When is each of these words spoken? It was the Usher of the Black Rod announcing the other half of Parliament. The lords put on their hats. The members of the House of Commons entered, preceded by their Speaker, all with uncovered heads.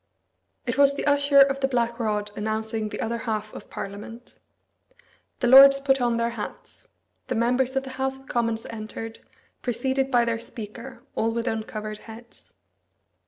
It 0.65 0.79
was 0.79 0.95
the 0.95 1.05
Usher 1.05 1.41
of 1.41 1.59
the 1.59 1.67
Black 1.67 1.99
Rod 1.99 2.31
announcing 2.35 2.89
the 2.89 2.99
other 3.01 3.19
half 3.19 3.53
of 3.53 3.69
Parliament. 3.69 4.39
The 5.41 5.47
lords 5.47 5.79
put 5.79 6.01
on 6.01 6.17
their 6.17 6.31
hats. 6.31 6.87
The 7.27 7.35
members 7.35 7.75
of 7.75 7.83
the 7.83 7.91
House 8.01 8.17
of 8.19 8.25
Commons 8.27 8.65
entered, 8.71 9.19
preceded 9.61 10.09
by 10.09 10.25
their 10.25 10.39
Speaker, 10.39 11.03
all 11.13 11.29
with 11.29 11.45
uncovered 11.47 11.99
heads. 11.99 12.51